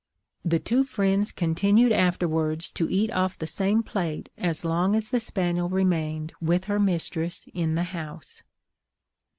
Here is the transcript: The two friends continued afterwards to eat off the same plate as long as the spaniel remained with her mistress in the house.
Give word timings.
The 0.43 0.57
two 0.57 0.83
friends 0.83 1.31
continued 1.31 1.91
afterwards 1.91 2.71
to 2.71 2.89
eat 2.89 3.11
off 3.11 3.37
the 3.37 3.45
same 3.45 3.83
plate 3.83 4.29
as 4.35 4.65
long 4.65 4.95
as 4.95 5.09
the 5.09 5.19
spaniel 5.19 5.69
remained 5.69 6.33
with 6.41 6.63
her 6.63 6.79
mistress 6.79 7.45
in 7.53 7.75
the 7.75 7.83
house. 7.83 8.41